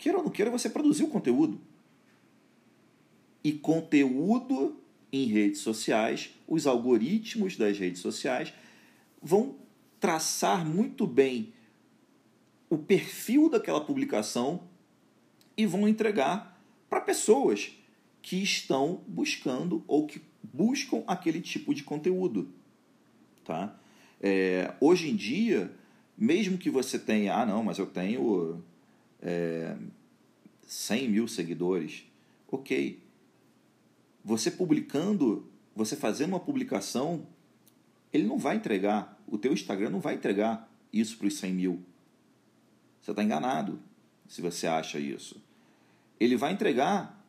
queira 0.00 0.16
ou 0.16 0.24
não 0.24 0.30
queira, 0.30 0.50
você 0.50 0.70
produziu 0.70 1.08
conteúdo. 1.08 1.60
E 3.44 3.52
conteúdo 3.52 4.80
em 5.12 5.26
redes 5.26 5.60
sociais, 5.60 6.30
os 6.48 6.66
algoritmos 6.66 7.54
das 7.56 7.78
redes 7.78 8.00
sociais 8.00 8.54
vão 9.22 9.56
traçar 10.00 10.64
muito 10.64 11.06
bem 11.06 11.52
o 12.70 12.78
perfil 12.78 13.50
daquela 13.50 13.80
publicação 13.82 14.62
e 15.54 15.66
vão 15.66 15.86
entregar 15.86 16.58
para 16.88 17.02
pessoas 17.02 17.72
que 18.22 18.42
estão 18.42 19.02
buscando 19.06 19.84
ou 19.86 20.06
que 20.06 20.22
buscam 20.42 21.02
aquele 21.06 21.42
tipo 21.42 21.74
de 21.74 21.82
conteúdo. 21.82 22.48
Tá? 23.44 23.78
É, 24.18 24.72
hoje 24.80 25.10
em 25.10 25.16
dia, 25.16 25.70
mesmo 26.16 26.56
que 26.56 26.70
você 26.70 26.98
tenha, 26.98 27.34
ah, 27.34 27.44
não, 27.44 27.62
mas 27.62 27.78
eu 27.78 27.86
tenho 27.86 28.62
é, 29.22 29.76
100 30.66 31.08
mil 31.08 31.28
seguidores. 31.28 32.04
Ok. 32.50 33.02
Você 34.24 34.50
publicando, 34.50 35.46
você 35.74 35.96
fazendo 35.96 36.30
uma 36.30 36.40
publicação, 36.40 37.26
ele 38.12 38.26
não 38.26 38.38
vai 38.38 38.56
entregar, 38.56 39.20
o 39.26 39.38
teu 39.38 39.52
Instagram 39.52 39.90
não 39.90 40.00
vai 40.00 40.14
entregar 40.14 40.70
isso 40.92 41.16
para 41.16 41.26
os 41.26 41.38
100 41.38 41.52
mil. 41.52 41.82
Você 43.00 43.12
está 43.12 43.22
enganado 43.22 43.80
se 44.28 44.40
você 44.40 44.66
acha 44.66 44.98
isso. 44.98 45.42
Ele 46.18 46.36
vai 46.36 46.52
entregar 46.52 47.20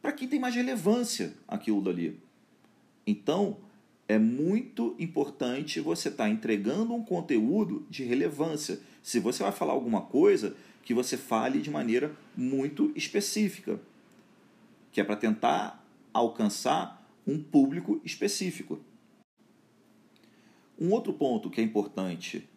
para 0.00 0.12
quem 0.12 0.26
tem 0.26 0.40
mais 0.40 0.54
relevância 0.54 1.34
aquilo 1.46 1.82
dali. 1.82 2.18
Então, 3.06 3.58
é 4.08 4.18
muito 4.18 4.96
importante 4.98 5.80
você 5.80 6.08
estar 6.08 6.24
tá 6.24 6.30
entregando 6.30 6.94
um 6.94 7.04
conteúdo 7.04 7.86
de 7.88 8.02
relevância. 8.02 8.80
Se 9.02 9.20
você 9.20 9.42
vai 9.42 9.52
falar 9.52 9.72
alguma 9.72 10.00
coisa, 10.02 10.56
que 10.82 10.94
você 10.94 11.16
fale 11.16 11.60
de 11.60 11.70
maneira 11.70 12.16
muito 12.36 12.92
específica, 12.96 13.80
que 14.92 15.00
é 15.00 15.04
para 15.04 15.16
tentar 15.16 15.84
alcançar 16.12 17.00
um 17.26 17.42
público 17.42 18.00
específico. 18.04 18.80
Um 20.78 20.90
outro 20.92 21.12
ponto 21.12 21.50
que 21.50 21.60
é 21.60 21.64
importante, 21.64 22.48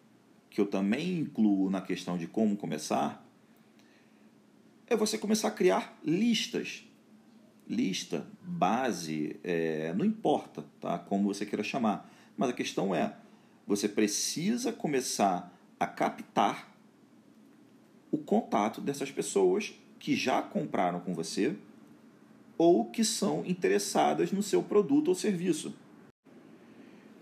que 0.49 0.59
eu 0.59 0.65
também 0.65 1.19
incluo 1.19 1.69
na 1.69 1.81
questão 1.81 2.17
de 2.17 2.27
como 2.27 2.55
começar, 2.55 3.23
é 4.87 4.95
você 4.95 5.17
começar 5.17 5.49
a 5.49 5.51
criar 5.51 5.99
listas. 6.03 6.85
Lista, 7.67 8.27
base, 8.41 9.39
é, 9.43 9.93
não 9.93 10.03
importa 10.03 10.65
tá? 10.81 10.99
como 10.99 11.33
você 11.33 11.45
queira 11.45 11.63
chamar. 11.63 12.09
Mas 12.37 12.49
a 12.49 12.53
questão 12.53 12.93
é, 12.93 13.15
você 13.65 13.87
precisa 13.87 14.73
começar 14.73 15.57
a 15.79 15.87
captar 15.87 16.72
o 18.13 18.17
contato 18.19 18.79
dessas 18.79 19.09
pessoas 19.09 19.73
que 19.97 20.15
já 20.15 20.39
compraram 20.39 20.99
com 20.99 21.15
você 21.15 21.55
ou 22.55 22.85
que 22.85 23.03
são 23.03 23.43
interessadas 23.43 24.31
no 24.31 24.43
seu 24.43 24.61
produto 24.61 25.07
ou 25.07 25.15
serviço. 25.15 25.73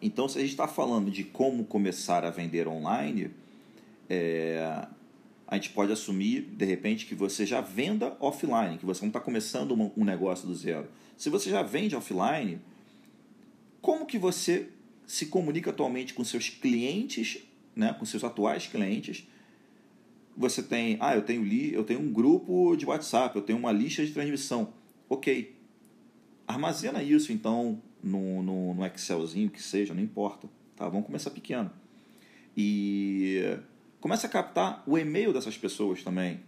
Então, 0.02 0.28
se 0.28 0.38
a 0.38 0.42
gente 0.42 0.52
está 0.52 0.68
falando 0.68 1.10
de 1.10 1.24
como 1.24 1.64
começar 1.64 2.26
a 2.26 2.30
vender 2.30 2.68
online, 2.68 3.32
é, 4.10 4.86
a 5.48 5.56
gente 5.56 5.70
pode 5.70 5.94
assumir, 5.94 6.42
de 6.42 6.66
repente, 6.66 7.06
que 7.06 7.16
você 7.16 7.46
já 7.46 7.62
venda 7.62 8.18
offline, 8.20 8.78
que 8.78 8.86
você 8.86 9.02
não 9.02 9.10
está 9.10 9.22
começando 9.22 9.74
um 9.96 10.04
negócio 10.04 10.46
do 10.46 10.54
zero. 10.54 10.90
Se 11.16 11.30
você 11.30 11.50
já 11.50 11.64
vende 11.64 11.96
offline, 11.96 12.60
como 13.82 14.06
que 14.06 14.20
você 14.20 14.68
se 15.08 15.28
comunica 15.28 15.70
atualmente 15.70 16.14
com 16.14 16.26
seus 16.26 16.50
clientes, 16.50 17.38
né, 17.74 17.94
com 17.94 18.04
seus 18.04 18.26
atuais 18.26 18.68
clientes? 18.68 19.26
Você 20.38 20.64
tem, 20.64 20.98
ah, 21.00 21.16
eu 21.16 21.22
tenho, 21.22 21.44
li, 21.44 21.74
eu 21.74 21.84
tenho 21.84 22.00
um 22.00 22.12
grupo 22.12 22.76
de 22.76 22.86
WhatsApp, 22.86 23.36
eu 23.36 23.42
tenho 23.42 23.60
uma 23.60 23.72
lista 23.72 24.06
de 24.06 24.12
transmissão. 24.12 24.74
Ok. 25.10 25.56
Armazena 26.48 27.04
isso, 27.04 27.32
então, 27.32 27.82
no, 28.04 28.42
no, 28.42 28.74
no 28.74 28.86
Excelzinho 28.86 29.50
que 29.50 29.62
seja, 29.62 29.94
não 29.94 30.02
importa. 30.02 30.48
Tá? 30.76 30.88
Vamos 30.88 31.06
começar 31.06 31.30
pequeno. 31.32 31.72
E 32.56 33.58
começa 34.00 34.28
a 34.28 34.30
captar 34.30 34.84
o 34.88 34.98
e-mail 34.98 35.32
dessas 35.32 35.58
pessoas 35.58 36.04
também. 36.04 36.40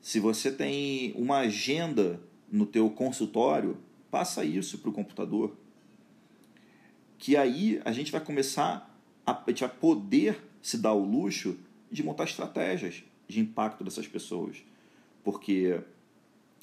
Se 0.00 0.20
você 0.20 0.52
tem 0.52 1.12
uma 1.16 1.38
agenda 1.38 2.20
no 2.50 2.66
teu 2.66 2.88
consultório, 2.90 3.78
passa 4.10 4.44
isso 4.44 4.78
para 4.78 4.90
o 4.90 4.92
computador. 4.92 5.56
Que 7.18 7.36
aí 7.36 7.80
a 7.84 7.92
gente 7.92 8.12
vai 8.12 8.20
começar 8.20 8.94
a, 9.24 9.32
a 9.32 9.68
poder 9.68 10.40
se 10.62 10.78
dar 10.78 10.92
o 10.92 11.04
luxo 11.04 11.56
de 11.90 12.02
montar 12.02 12.24
estratégias 12.24 13.02
de 13.28 13.40
impacto 13.40 13.84
dessas 13.84 14.06
pessoas. 14.06 14.62
Porque 15.24 15.80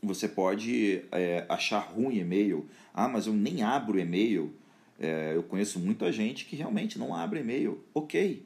você 0.01 0.27
pode 0.27 1.03
é, 1.11 1.45
achar 1.49 1.79
ruim 1.79 2.17
e-mail. 2.17 2.67
Ah, 2.93 3.07
mas 3.07 3.27
eu 3.27 3.33
nem 3.33 3.63
abro 3.63 3.99
e-mail. 3.99 4.53
É, 4.99 5.33
eu 5.35 5.43
conheço 5.43 5.79
muita 5.79 6.11
gente 6.11 6.45
que 6.45 6.55
realmente 6.55 6.99
não 6.99 7.15
abre 7.15 7.39
e-mail. 7.39 7.83
Ok. 7.93 8.45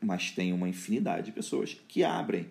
Mas 0.00 0.30
tem 0.30 0.52
uma 0.52 0.68
infinidade 0.68 1.26
de 1.26 1.32
pessoas 1.32 1.74
que 1.88 2.02
abrem. 2.02 2.48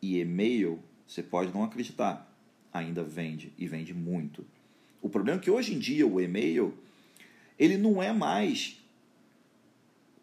E 0.00 0.18
e-mail, 0.18 0.80
você 1.06 1.22
pode 1.22 1.52
não 1.52 1.64
acreditar, 1.64 2.32
ainda 2.72 3.02
vende 3.02 3.52
e 3.58 3.66
vende 3.66 3.92
muito. 3.92 4.46
O 5.02 5.08
problema 5.08 5.40
é 5.40 5.42
que 5.42 5.50
hoje 5.50 5.74
em 5.74 5.78
dia 5.78 6.06
o 6.06 6.20
e-mail 6.20 6.76
ele 7.58 7.76
não 7.76 8.00
é 8.02 8.12
mais 8.12 8.80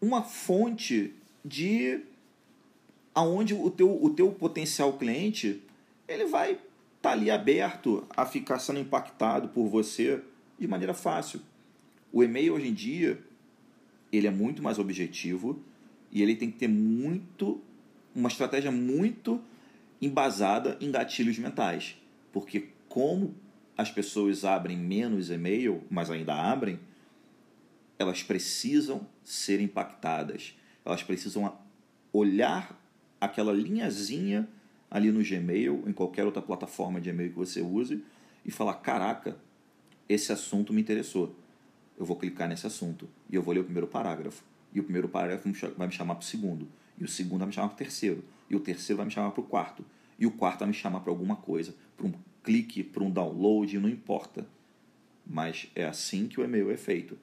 uma 0.00 0.22
fonte 0.22 1.14
de 1.46 2.00
aonde 3.14 3.54
o 3.54 3.70
teu, 3.70 4.02
o 4.02 4.10
teu 4.10 4.32
potencial 4.32 4.92
cliente 4.94 5.62
ele 6.08 6.26
vai 6.26 6.52
estar 6.52 6.60
tá 7.00 7.12
ali 7.12 7.30
aberto 7.30 8.04
a 8.10 8.26
ficar 8.26 8.58
sendo 8.58 8.80
impactado 8.80 9.48
por 9.48 9.68
você 9.68 10.20
de 10.58 10.66
maneira 10.66 10.92
fácil. 10.92 11.40
O 12.12 12.22
e-mail 12.22 12.54
hoje 12.54 12.68
em 12.68 12.74
dia 12.74 13.22
ele 14.12 14.26
é 14.26 14.30
muito 14.30 14.62
mais 14.62 14.78
objetivo 14.78 15.58
e 16.10 16.20
ele 16.22 16.34
tem 16.34 16.50
que 16.50 16.58
ter 16.58 16.68
muito 16.68 17.60
uma 18.14 18.28
estratégia 18.28 18.72
muito 18.72 19.40
embasada 20.00 20.76
em 20.80 20.90
gatilhos 20.90 21.38
mentais, 21.38 21.96
porque 22.32 22.68
como 22.88 23.34
as 23.76 23.90
pessoas 23.90 24.44
abrem 24.44 24.76
menos 24.76 25.30
e-mail, 25.30 25.82
mas 25.90 26.10
ainda 26.10 26.34
abrem, 26.34 26.80
elas 27.98 28.22
precisam 28.22 29.06
ser 29.22 29.60
impactadas. 29.60 30.54
Elas 30.86 31.02
precisam 31.02 31.52
olhar 32.12 32.80
aquela 33.20 33.52
linhazinha 33.52 34.48
ali 34.90 35.10
no 35.10 35.22
Gmail, 35.22 35.82
em 35.86 35.92
qualquer 35.92 36.24
outra 36.24 36.40
plataforma 36.40 37.00
de 37.00 37.10
e-mail 37.10 37.30
que 37.30 37.36
você 37.36 37.60
use, 37.60 38.04
e 38.44 38.50
falar: 38.50 38.74
caraca, 38.74 39.36
esse 40.08 40.32
assunto 40.32 40.72
me 40.72 40.80
interessou. 40.80 41.34
Eu 41.98 42.06
vou 42.06 42.16
clicar 42.16 42.48
nesse 42.48 42.66
assunto 42.66 43.08
e 43.28 43.34
eu 43.34 43.42
vou 43.42 43.52
ler 43.52 43.60
o 43.60 43.64
primeiro 43.64 43.86
parágrafo. 43.86 44.44
E 44.72 44.78
o 44.78 44.84
primeiro 44.84 45.08
parágrafo 45.08 45.50
vai 45.76 45.86
me 45.88 45.92
chamar 45.92 46.14
para 46.14 46.22
o 46.22 46.26
segundo. 46.26 46.68
E 46.98 47.04
o 47.04 47.08
segundo 47.08 47.40
vai 47.40 47.48
me 47.48 47.52
chamar 47.52 47.68
para 47.68 47.74
o 47.74 47.78
terceiro. 47.78 48.22
E 48.48 48.54
o 48.54 48.60
terceiro 48.60 48.98
vai 48.98 49.06
me 49.06 49.12
chamar 49.12 49.30
para 49.30 49.40
o 49.40 49.44
quarto. 49.44 49.84
E 50.18 50.26
o 50.26 50.30
quarto 50.30 50.60
vai 50.60 50.68
me 50.68 50.74
chamar 50.74 51.00
para 51.00 51.10
alguma 51.10 51.36
coisa, 51.36 51.74
para 51.96 52.06
um 52.06 52.12
clique, 52.44 52.84
para 52.84 53.02
um 53.02 53.10
download, 53.10 53.78
não 53.78 53.88
importa. 53.88 54.46
Mas 55.26 55.70
é 55.74 55.84
assim 55.84 56.28
que 56.28 56.40
o 56.40 56.44
e-mail 56.44 56.70
é 56.70 56.76
feito. 56.76 57.18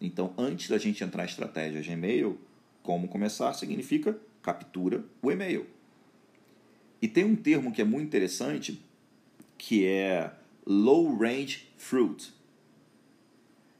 Então, 0.00 0.32
antes 0.36 0.68
da 0.68 0.78
gente 0.78 1.04
entrar 1.04 1.22
em 1.22 1.26
estratégia 1.26 1.80
de 1.80 1.92
e-mail, 1.92 2.38
como 2.84 3.08
começar 3.08 3.52
significa 3.54 4.16
captura 4.42 5.02
o 5.22 5.32
e-mail. 5.32 5.66
E 7.02 7.08
tem 7.08 7.24
um 7.24 7.34
termo 7.34 7.72
que 7.72 7.80
é 7.80 7.84
muito 7.84 8.06
interessante, 8.06 8.84
que 9.58 9.86
é 9.86 10.30
low 10.66 11.16
range 11.16 11.66
fruit, 11.78 12.32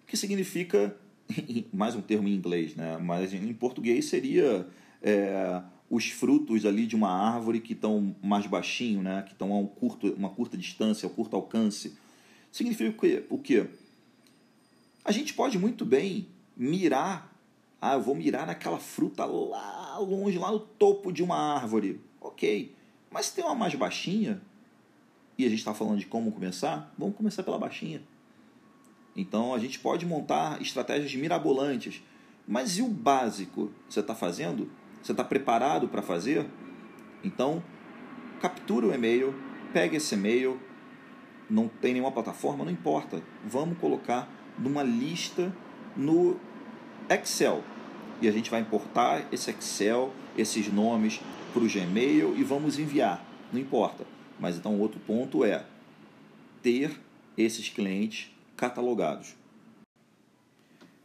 que 0.06 0.16
significa, 0.16 0.96
mais 1.72 1.94
um 1.94 2.00
termo 2.00 2.26
em 2.26 2.34
inglês, 2.34 2.74
né? 2.74 2.96
mas 2.96 3.34
em 3.34 3.52
português 3.52 4.06
seria 4.06 4.66
é, 5.02 5.62
os 5.90 6.08
frutos 6.08 6.64
ali 6.64 6.86
de 6.86 6.96
uma 6.96 7.10
árvore 7.10 7.60
que 7.60 7.74
estão 7.74 8.16
mais 8.22 8.46
baixinho, 8.46 9.02
né? 9.02 9.22
que 9.22 9.32
estão 9.32 9.52
a 9.52 9.58
um 9.58 9.66
curto, 9.66 10.14
uma 10.14 10.30
curta 10.30 10.56
distância, 10.56 11.06
a 11.06 11.12
um 11.12 11.14
curto 11.14 11.36
alcance. 11.36 11.94
Significa 12.50 12.90
o 12.90 12.94
quê? 12.94 13.24
o 13.28 13.38
quê? 13.38 13.66
A 15.04 15.12
gente 15.12 15.34
pode 15.34 15.58
muito 15.58 15.84
bem 15.84 16.26
mirar 16.56 17.33
ah, 17.86 17.96
eu 17.96 18.00
vou 18.00 18.14
mirar 18.14 18.46
naquela 18.46 18.78
fruta 18.78 19.26
lá 19.26 19.98
longe, 19.98 20.38
lá 20.38 20.50
no 20.50 20.58
topo 20.58 21.12
de 21.12 21.22
uma 21.22 21.36
árvore. 21.36 22.00
Ok. 22.18 22.74
Mas 23.10 23.26
se 23.26 23.34
tem 23.34 23.44
uma 23.44 23.54
mais 23.54 23.74
baixinha, 23.74 24.40
e 25.36 25.44
a 25.44 25.50
gente 25.50 25.58
está 25.58 25.74
falando 25.74 25.98
de 25.98 26.06
como 26.06 26.32
começar, 26.32 26.94
vamos 26.96 27.14
começar 27.14 27.42
pela 27.42 27.58
baixinha. 27.58 28.00
Então 29.14 29.52
a 29.52 29.58
gente 29.58 29.78
pode 29.78 30.06
montar 30.06 30.62
estratégias 30.62 31.14
mirabolantes. 31.14 32.02
Mas 32.48 32.78
e 32.78 32.82
o 32.82 32.88
básico? 32.88 33.70
Você 33.86 34.00
está 34.00 34.14
fazendo? 34.14 34.70
Você 35.02 35.12
está 35.12 35.22
preparado 35.22 35.86
para 35.86 36.00
fazer? 36.00 36.46
Então, 37.22 37.62
captura 38.40 38.86
o 38.86 38.94
e-mail, 38.94 39.34
pega 39.74 39.98
esse 39.98 40.14
e-mail, 40.14 40.58
não 41.50 41.68
tem 41.68 41.92
nenhuma 41.92 42.12
plataforma, 42.12 42.64
não 42.64 42.72
importa. 42.72 43.22
Vamos 43.44 43.76
colocar 43.76 44.26
numa 44.58 44.82
lista 44.82 45.54
no 45.94 46.40
Excel 47.10 47.62
e 48.20 48.28
a 48.28 48.32
gente 48.32 48.50
vai 48.50 48.60
importar 48.60 49.32
esse 49.32 49.50
Excel, 49.50 50.12
esses 50.36 50.72
nomes 50.72 51.20
para 51.52 51.62
o 51.62 51.68
Gmail 51.68 52.36
e 52.36 52.42
vamos 52.42 52.78
enviar. 52.78 53.24
Não 53.52 53.60
importa. 53.60 54.06
Mas 54.38 54.56
então, 54.56 54.78
outro 54.80 54.98
ponto 55.00 55.44
é 55.44 55.64
ter 56.62 56.98
esses 57.36 57.68
clientes 57.68 58.30
catalogados. 58.56 59.34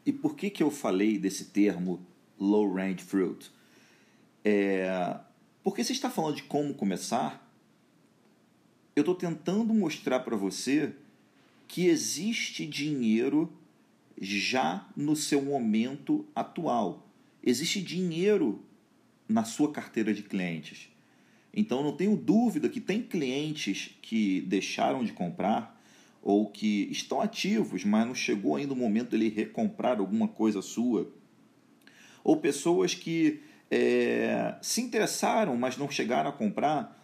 E 0.06 0.12
por 0.12 0.36
que, 0.36 0.50
que 0.50 0.64
eu 0.64 0.72
falei 0.72 1.18
desse 1.18 1.46
termo 1.46 2.00
low 2.40 2.74
range 2.74 3.04
fruit? 3.04 3.52
É, 4.44 5.20
porque 5.64 5.84
se 5.84 5.92
está 5.92 6.10
falando 6.10 6.38
de 6.38 6.44
como 6.44 6.74
começar, 6.74 7.48
eu 8.96 9.02
estou 9.02 9.16
tentando 9.16 9.74
mostrar 9.74 10.22
para 10.22 10.36
você 10.36 10.94
que 11.68 11.88
existe 11.88 12.66
dinheiro 12.66 13.54
já 14.20 14.88
no 14.96 15.16
seu 15.16 15.42
momento 15.42 16.26
atual. 16.36 17.08
Existe 17.44 17.82
dinheiro 17.82 18.62
na 19.28 19.44
sua 19.44 19.72
carteira 19.72 20.14
de 20.14 20.24
clientes. 20.24 20.90
Então 21.54 21.84
não 21.84 21.96
tenho 21.96 22.16
dúvida 22.16 22.68
que 22.68 22.82
tem 22.82 23.02
clientes 23.02 23.92
que 24.02 24.42
deixaram 24.42 25.04
de 25.04 25.14
comprar 25.14 25.80
ou 26.22 26.48
que 26.48 26.88
estão 26.92 27.22
ativos, 27.22 27.86
mas 27.86 28.06
não 28.06 28.14
chegou 28.14 28.56
ainda 28.56 28.74
o 28.74 28.76
momento 28.76 29.12
dele 29.12 29.30
recomprar 29.30 30.00
alguma 30.00 30.28
coisa 30.28 30.62
sua. 30.62 31.12
Ou 32.24 32.38
pessoas 32.38 32.94
que 32.94 33.42
é, 33.72 34.56
se 34.62 34.82
interessaram, 34.82 35.56
mas 35.56 35.78
não 35.78 35.90
chegaram 35.90 36.30
a 36.30 36.34
comprar. 36.34 37.02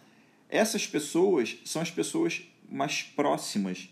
Essas 0.48 0.86
pessoas 0.86 1.56
são 1.64 1.80
as 1.80 1.90
pessoas 1.90 2.42
mais 2.70 3.02
próximas 3.02 3.88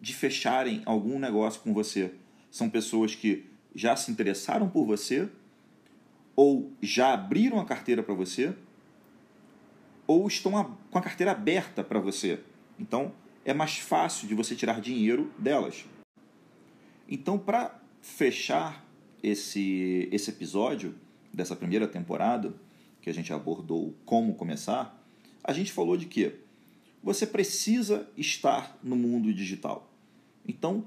de 0.00 0.14
fecharem 0.14 0.82
algum 0.84 1.18
negócio 1.18 1.60
com 1.60 1.72
você. 1.72 2.14
São 2.50 2.70
pessoas 2.70 3.14
que 3.14 3.46
já 3.74 3.94
se 3.96 4.10
interessaram 4.10 4.68
por 4.68 4.86
você, 4.86 5.28
ou 6.34 6.72
já 6.82 7.12
abriram 7.12 7.58
a 7.58 7.64
carteira 7.64 8.02
para 8.02 8.14
você, 8.14 8.54
ou 10.06 10.26
estão 10.26 10.76
com 10.90 10.98
a 10.98 11.02
carteira 11.02 11.32
aberta 11.32 11.82
para 11.82 11.98
você. 11.98 12.40
Então, 12.78 13.12
é 13.44 13.54
mais 13.54 13.78
fácil 13.78 14.28
de 14.28 14.34
você 14.34 14.54
tirar 14.54 14.80
dinheiro 14.80 15.32
delas. 15.38 15.84
Então, 17.08 17.38
para 17.38 17.80
fechar 18.00 18.84
esse, 19.22 20.08
esse 20.12 20.30
episódio 20.30 20.94
dessa 21.32 21.56
primeira 21.56 21.86
temporada, 21.86 22.54
que 23.00 23.10
a 23.10 23.14
gente 23.14 23.32
abordou 23.32 23.94
como 24.04 24.34
começar, 24.34 25.00
a 25.42 25.52
gente 25.52 25.72
falou 25.72 25.96
de 25.96 26.06
que 26.06 26.34
você 27.06 27.24
precisa 27.24 28.10
estar 28.16 28.76
no 28.82 28.96
mundo 28.96 29.32
digital. 29.32 29.88
Então, 30.44 30.84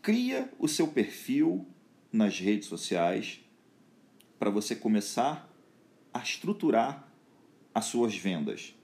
cria 0.00 0.48
o 0.60 0.68
seu 0.68 0.86
perfil 0.86 1.66
nas 2.12 2.38
redes 2.38 2.68
sociais 2.68 3.40
para 4.38 4.48
você 4.48 4.76
começar 4.76 5.52
a 6.14 6.20
estruturar 6.20 7.12
as 7.74 7.86
suas 7.86 8.14
vendas. 8.14 8.76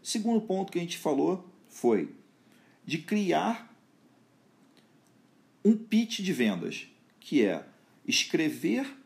Segundo 0.00 0.40
ponto 0.42 0.70
que 0.70 0.78
a 0.78 0.80
gente 0.80 0.96
falou 0.96 1.44
foi 1.66 2.14
de 2.84 2.98
criar 2.98 3.76
um 5.64 5.76
pitch 5.76 6.20
de 6.20 6.32
vendas, 6.32 6.86
que 7.18 7.44
é 7.44 7.66
escrever 8.06 8.96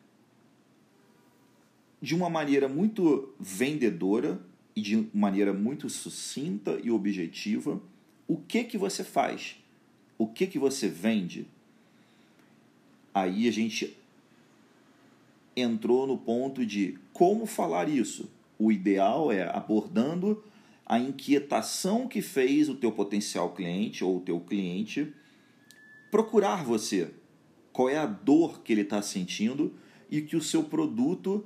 de 1.98 2.14
uma 2.14 2.28
maneira 2.28 2.68
muito 2.68 3.34
vendedora 3.40 4.38
e 4.78 4.80
de 4.80 5.08
maneira 5.12 5.52
muito 5.52 5.90
sucinta 5.90 6.78
e 6.84 6.88
objetiva 6.88 7.82
o 8.28 8.36
que 8.36 8.62
que 8.62 8.78
você 8.78 9.02
faz, 9.02 9.56
o 10.16 10.24
que 10.24 10.46
que 10.46 10.56
você 10.56 10.88
vende. 10.88 11.48
Aí 13.12 13.48
a 13.48 13.50
gente 13.50 13.96
entrou 15.56 16.06
no 16.06 16.16
ponto 16.16 16.64
de 16.64 16.96
como 17.12 17.44
falar 17.44 17.88
isso. 17.88 18.30
O 18.56 18.70
ideal 18.70 19.32
é 19.32 19.48
abordando 19.48 20.44
a 20.86 21.00
inquietação 21.00 22.06
que 22.06 22.22
fez 22.22 22.68
o 22.68 22.76
teu 22.76 22.92
potencial 22.92 23.52
cliente 23.52 24.04
ou 24.04 24.18
o 24.18 24.20
teu 24.20 24.38
cliente 24.38 25.12
procurar 26.08 26.62
você. 26.62 27.10
Qual 27.72 27.88
é 27.88 27.98
a 27.98 28.06
dor 28.06 28.62
que 28.62 28.72
ele 28.72 28.82
está 28.82 29.02
sentindo 29.02 29.74
e 30.08 30.22
que 30.22 30.36
o 30.36 30.42
seu 30.42 30.62
produto 30.62 31.44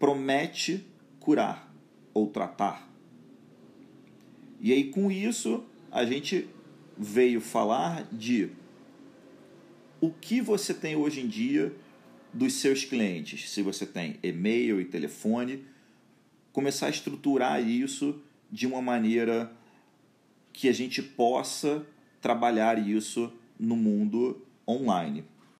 promete 0.00 0.84
curar 1.20 1.71
ou 2.14 2.26
tratar. 2.26 2.88
E 4.60 4.72
aí, 4.72 4.90
com 4.90 5.10
isso, 5.10 5.64
a 5.90 6.04
gente 6.04 6.48
veio 6.96 7.40
falar 7.40 8.06
de 8.12 8.50
o 10.00 10.10
que 10.10 10.40
você 10.40 10.72
tem 10.72 10.96
hoje 10.96 11.20
em 11.20 11.28
dia 11.28 11.74
dos 12.32 12.54
seus 12.54 12.84
clientes. 12.84 13.50
Se 13.50 13.62
você 13.62 13.84
tem 13.84 14.18
e-mail 14.22 14.80
e 14.80 14.84
telefone, 14.84 15.64
começar 16.52 16.86
a 16.86 16.90
estruturar 16.90 17.66
isso 17.66 18.20
de 18.50 18.66
uma 18.66 18.82
maneira 18.82 19.52
que 20.52 20.68
a 20.68 20.72
gente 20.72 21.02
possa 21.02 21.86
trabalhar 22.20 22.78
isso 22.78 23.32
no 23.58 23.76
mundo 23.76 24.44
online. 24.66 25.24